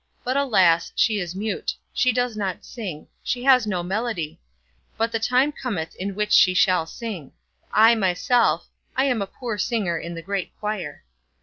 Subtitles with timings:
[0.23, 0.91] But alas!
[0.95, 1.75] she is mute.
[1.93, 3.07] She does not sing.
[3.21, 4.39] She has no melody.
[4.97, 7.33] But the time cometh in which she shall sing.
[7.71, 8.67] I, myself,
[8.97, 11.03] I am a poor singer in the great choir."